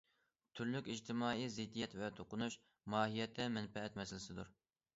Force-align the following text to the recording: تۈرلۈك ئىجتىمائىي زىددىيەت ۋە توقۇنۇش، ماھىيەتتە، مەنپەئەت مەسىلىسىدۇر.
تۈرلۈك 0.59 0.87
ئىجتىمائىي 0.93 1.49
زىددىيەت 1.57 1.93
ۋە 2.01 2.11
توقۇنۇش، 2.21 2.59
ماھىيەتتە، 2.95 3.49
مەنپەئەت 3.61 4.01
مەسىلىسىدۇر. 4.05 4.55